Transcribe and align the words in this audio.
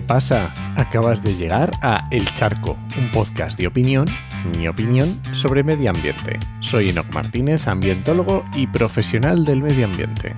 ¿Qué 0.00 0.06
pasa? 0.06 0.54
Acabas 0.76 1.22
de 1.22 1.34
llegar 1.34 1.72
a 1.82 2.08
El 2.10 2.24
Charco, 2.34 2.78
un 2.96 3.10
podcast 3.10 3.58
de 3.58 3.66
opinión, 3.66 4.06
mi 4.56 4.66
opinión, 4.66 5.20
sobre 5.34 5.62
medio 5.62 5.90
ambiente. 5.90 6.40
Soy 6.60 6.88
Enoc 6.88 7.12
Martínez, 7.12 7.68
ambientólogo 7.68 8.42
y 8.54 8.66
profesional 8.66 9.44
del 9.44 9.60
medio 9.60 9.84
ambiente. 9.84 10.34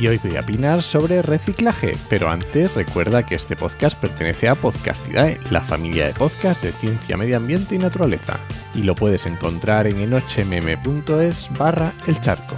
Y 0.00 0.06
hoy 0.06 0.18
voy 0.24 0.36
a 0.36 0.40
opinar 0.40 0.82
sobre 0.82 1.20
reciclaje, 1.20 1.98
pero 2.08 2.30
antes 2.30 2.74
recuerda 2.74 3.26
que 3.26 3.34
este 3.34 3.54
podcast 3.54 4.00
pertenece 4.00 4.48
a 4.48 4.54
Podcastidae, 4.54 5.38
la 5.50 5.60
familia 5.60 6.06
de 6.06 6.14
podcasts 6.14 6.62
de 6.62 6.72
ciencia, 6.72 7.18
medio 7.18 7.36
ambiente 7.36 7.74
y 7.74 7.78
naturaleza, 7.78 8.40
y 8.74 8.84
lo 8.84 8.94
puedes 8.94 9.26
encontrar 9.26 9.86
en 9.86 10.00
enochmm.es 10.00 11.50
barra 11.58 11.92
el 12.06 12.18
charco. 12.22 12.56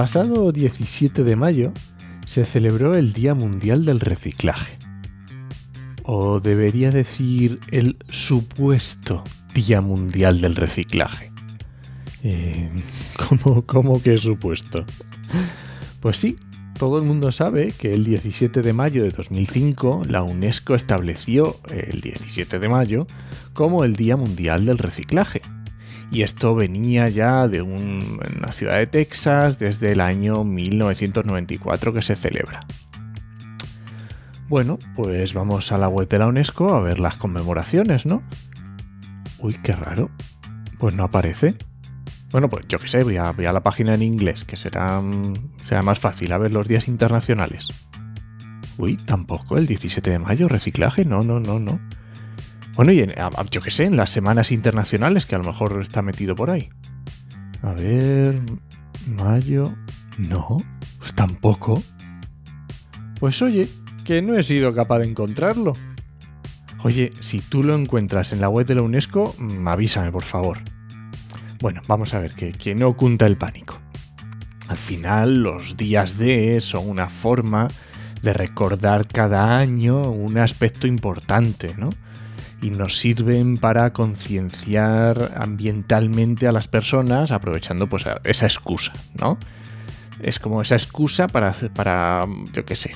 Pasado 0.00 0.50
17 0.50 1.24
de 1.24 1.36
mayo 1.36 1.74
se 2.24 2.46
celebró 2.46 2.94
el 2.94 3.12
Día 3.12 3.34
Mundial 3.34 3.84
del 3.84 4.00
Reciclaje. 4.00 4.78
O 6.04 6.40
debería 6.40 6.90
decir 6.90 7.60
el 7.70 7.98
supuesto 8.08 9.22
Día 9.54 9.82
Mundial 9.82 10.40
del 10.40 10.56
Reciclaje. 10.56 11.30
Eh, 12.22 12.70
¿cómo, 13.18 13.66
¿Cómo 13.66 14.02
que 14.02 14.16
supuesto? 14.16 14.86
Pues 16.00 16.16
sí, 16.16 16.34
todo 16.78 16.96
el 16.96 17.04
mundo 17.04 17.30
sabe 17.30 17.72
que 17.72 17.92
el 17.92 18.04
17 18.04 18.62
de 18.62 18.72
mayo 18.72 19.02
de 19.02 19.10
2005 19.10 20.04
la 20.08 20.22
UNESCO 20.22 20.74
estableció 20.74 21.60
el 21.68 22.00
17 22.00 22.58
de 22.58 22.68
mayo 22.70 23.06
como 23.52 23.84
el 23.84 23.96
Día 23.96 24.16
Mundial 24.16 24.64
del 24.64 24.78
Reciclaje 24.78 25.42
y 26.10 26.22
esto 26.22 26.54
venía 26.54 27.08
ya 27.08 27.46
de 27.46 27.62
una 27.62 28.52
ciudad 28.52 28.78
de 28.78 28.86
Texas 28.86 29.58
desde 29.58 29.92
el 29.92 30.00
año 30.00 30.44
1994 30.44 31.92
que 31.92 32.02
se 32.02 32.16
celebra. 32.16 32.60
Bueno, 34.48 34.78
pues 34.96 35.32
vamos 35.32 35.70
a 35.70 35.78
la 35.78 35.88
web 35.88 36.08
de 36.08 36.18
la 36.18 36.26
UNESCO 36.26 36.74
a 36.74 36.80
ver 36.80 36.98
las 36.98 37.14
conmemoraciones, 37.14 38.04
¿no? 38.04 38.22
Uy, 39.38 39.56
qué 39.62 39.72
raro. 39.72 40.10
Pues 40.78 40.94
no 40.94 41.04
aparece. 41.04 41.54
Bueno, 42.32 42.48
pues 42.48 42.66
yo 42.68 42.78
qué 42.78 42.88
sé, 42.88 43.04
voy 43.04 43.16
a, 43.16 43.32
la 43.32 43.62
página 43.62 43.94
en 43.94 44.02
inglés, 44.02 44.44
que 44.44 44.56
será, 44.56 45.00
mm, 45.00 45.34
será 45.64 45.82
más 45.82 46.00
fácil 46.00 46.32
a 46.32 46.38
ver 46.38 46.52
los 46.52 46.66
días 46.66 46.88
internacionales. 46.88 47.68
Uy, 48.78 48.96
tampoco, 48.96 49.56
el 49.56 49.66
17 49.66 50.10
de 50.10 50.18
mayo, 50.18 50.48
reciclaje, 50.48 51.04
no, 51.04 51.22
no, 51.22 51.38
no, 51.38 51.60
no. 51.60 51.80
Bueno, 52.80 52.92
y 52.92 53.00
en, 53.00 53.12
yo 53.50 53.60
qué 53.60 53.70
sé, 53.70 53.84
en 53.84 53.98
las 53.98 54.08
semanas 54.08 54.50
internacionales, 54.50 55.26
que 55.26 55.34
a 55.34 55.38
lo 55.38 55.44
mejor 55.44 55.82
está 55.82 56.00
metido 56.00 56.34
por 56.34 56.48
ahí. 56.50 56.70
A 57.60 57.74
ver, 57.74 58.40
mayo, 59.06 59.74
no, 60.16 60.56
pues 60.98 61.12
tampoco. 61.12 61.82
Pues 63.18 63.42
oye, 63.42 63.68
que 64.02 64.22
no 64.22 64.32
he 64.32 64.42
sido 64.42 64.74
capaz 64.74 65.00
de 65.00 65.10
encontrarlo. 65.10 65.74
Oye, 66.82 67.12
si 67.20 67.40
tú 67.40 67.62
lo 67.62 67.74
encuentras 67.74 68.32
en 68.32 68.40
la 68.40 68.48
web 68.48 68.64
de 68.64 68.76
la 68.76 68.80
UNESCO, 68.80 69.34
mm, 69.38 69.68
avísame, 69.68 70.10
por 70.10 70.24
favor. 70.24 70.60
Bueno, 71.60 71.82
vamos 71.86 72.14
a 72.14 72.20
ver, 72.20 72.32
que, 72.32 72.52
que 72.52 72.74
no 72.74 72.88
oculta 72.88 73.26
el 73.26 73.36
pánico. 73.36 73.78
Al 74.68 74.78
final, 74.78 75.42
los 75.42 75.76
días 75.76 76.16
D 76.16 76.58
son 76.62 76.88
una 76.88 77.10
forma 77.10 77.68
de 78.22 78.32
recordar 78.32 79.06
cada 79.06 79.58
año 79.58 80.00
un 80.00 80.38
aspecto 80.38 80.86
importante, 80.86 81.74
¿no? 81.76 81.90
Y 82.62 82.70
nos 82.70 82.98
sirven 82.98 83.56
para 83.56 83.92
concienciar 83.92 85.32
ambientalmente 85.36 86.46
a 86.46 86.52
las 86.52 86.68
personas 86.68 87.30
aprovechando 87.30 87.88
pues 87.88 88.04
esa 88.24 88.46
excusa, 88.46 88.92
¿no? 89.18 89.38
Es 90.22 90.38
como 90.38 90.60
esa 90.60 90.74
excusa 90.74 91.26
para, 91.26 91.54
para 91.74 92.26
yo 92.52 92.64
qué 92.66 92.76
sé, 92.76 92.94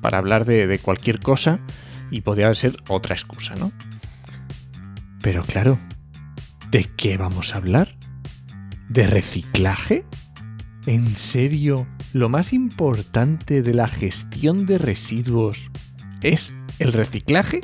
para 0.00 0.18
hablar 0.18 0.44
de, 0.44 0.78
cualquier 0.78 1.18
cosa 1.18 1.58
y 2.10 2.20
podría 2.20 2.54
ser 2.54 2.76
otra 2.88 3.14
excusa, 3.14 3.56
¿no? 3.56 3.72
Pero 5.20 5.42
claro, 5.42 5.78
¿de 6.70 6.84
qué 6.84 7.16
vamos 7.16 7.54
a 7.54 7.58
hablar? 7.58 7.96
¿De 8.88 9.06
reciclaje? 9.08 10.04
¿En 10.86 11.16
serio? 11.16 11.88
¿Lo 12.12 12.28
más 12.28 12.52
importante 12.52 13.60
de 13.60 13.74
la 13.74 13.88
gestión 13.88 14.64
de 14.64 14.78
residuos 14.78 15.70
es 16.22 16.54
el 16.78 16.92
reciclaje? 16.92 17.60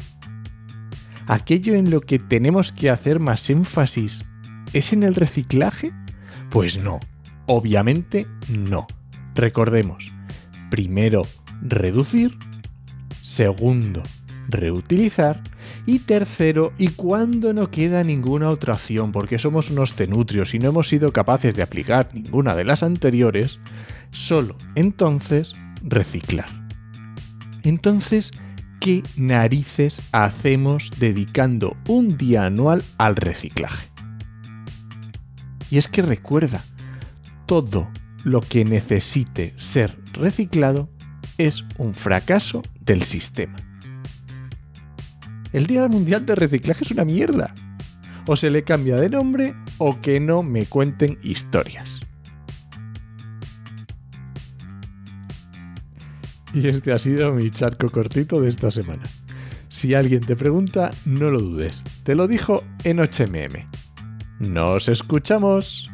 Aquello 1.27 1.75
en 1.75 1.91
lo 1.91 2.01
que 2.01 2.19
tenemos 2.19 2.73
que 2.73 2.91
hacer 2.91 3.21
más 3.21 3.49
énfasis 3.51 4.25
es 4.73 4.93
en 4.93 5.03
el 5.03 5.15
reciclaje? 5.15 5.93
Pues 6.51 6.83
no, 6.83 7.01
obviamente 7.47 8.27
no. 8.49 8.87
Recordemos, 9.35 10.13
primero, 10.71 11.23
reducir, 11.63 12.37
segundo, 13.21 14.03
reutilizar 14.49 15.43
y 15.87 16.01
tercero, 16.01 16.73
y 16.79 16.89
cuando 16.89 17.53
no 17.53 17.71
queda 17.71 18.03
ninguna 18.03 18.49
otra 18.49 18.75
opción 18.75 19.13
porque 19.13 19.39
somos 19.39 19.71
unos 19.71 19.95
cenutrios 19.95 20.55
y 20.55 20.59
no 20.59 20.69
hemos 20.69 20.89
sido 20.89 21.13
capaces 21.13 21.55
de 21.57 21.63
aplicar 21.63 22.09
ninguna 22.15 22.55
de 22.55 22.65
las 22.65 22.83
anteriores, 22.83 23.61
solo 24.11 24.57
entonces 24.75 25.55
reciclar. 25.83 26.47
Entonces, 27.63 28.33
¿qué 28.85 29.03
narices 29.17 30.03
hacemos 30.13 30.91
dedicando 30.99 31.75
un 31.89 32.19
día 32.19 32.45
anual 32.45 32.85
al 32.99 33.17
reciclaje? 33.17 33.89
Y 35.71 35.79
es 35.79 35.89
que 35.89 36.03
recuerda, 36.03 36.63
todo 37.47 37.89
lo 38.25 38.43
que 38.43 38.67
necesite 38.67 39.55
ser 39.57 39.97
reciclado 40.13 40.91
es 41.39 41.65
un 41.79 41.95
fracaso 41.95 42.61
del 42.79 43.05
sistema. 43.05 43.57
El 45.55 45.67
Día 45.67 45.89
Mundial 45.89 46.27
de 46.27 46.35
Reciclaje 46.35 46.85
es 46.85 46.91
una 46.91 47.07
mierda. 47.07 47.55
O 48.27 48.37
se 48.37 48.51
le 48.51 48.65
cambia 48.65 48.97
de 48.97 49.09
nombre 49.09 49.55
o 49.79 49.99
que 50.03 50.21
no 50.21 50.43
me 50.43 50.67
cuenten 50.67 51.19
historias. 51.23 51.94
Y 56.55 56.69
este 56.69 56.93
ha 56.93 56.99
sido 56.99 57.35
mi 57.35 57.51
charco 57.51 57.89
cortito 57.89 58.41
de 58.41 58.49
esta 58.49 58.71
semana. 58.71 59.03
Si 59.69 59.93
alguien 59.93 60.21
te 60.21 60.37
pregunta, 60.37 60.93
no 61.05 61.29
lo 61.29 61.41
dudes. 61.41 61.83
Te 62.05 62.15
lo 62.15 62.29
dijo 62.29 62.63
en 62.85 63.01
HMM. 63.01 63.69
¡Nos 64.39 64.89
escuchamos! 64.89 65.94